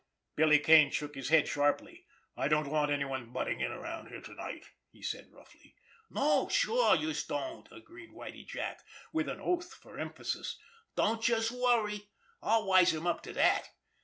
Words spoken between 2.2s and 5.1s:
"I don't want anybody butting in around here to night!" he